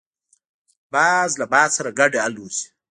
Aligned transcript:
باز 0.93 1.31
له 1.39 1.45
باد 1.53 1.69
سره 1.77 1.89
ګډ 1.99 2.11
الوزي 2.25 2.65